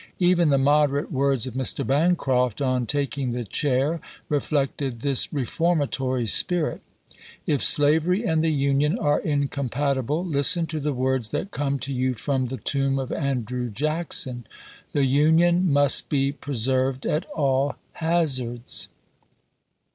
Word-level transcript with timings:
Even 0.17 0.49
the 0.49 0.57
moderate 0.57 1.11
words 1.11 1.45
of 1.45 1.53
Mr. 1.53 1.85
Bancroft 1.85 2.59
on 2.59 2.87
taking 2.87 3.33
the 3.33 3.43
chair 3.45 4.01
reflected 4.29 5.01
this 5.01 5.31
reformatory 5.31 6.23
spmt:" 6.23 6.79
If 7.55 7.63
slavery 7.63 8.23
and 8.25 8.43
the 8.43 8.49
Union 8.49 8.97
are 8.97 9.19
incompatible, 9.19 10.25
listen 10.25 10.65
to 10.65 10.79
the 10.79 10.91
words 10.95 11.29
that 11.29 11.51
come 11.51 11.77
to 11.77 11.93
you 11.93 12.15
from 12.15 12.45
the 12.47 12.57
tomb 12.57 12.97
of 12.97 13.11
Andrew 13.11 13.69
Jackson: 13.69 14.47
'The 14.93 15.05
Union 15.05 15.71
must 15.71 16.09
be 16.09 16.31
preserved 16.31 17.05
at 17.05 17.25
all 17.25 17.75
hazards.' 17.91 18.87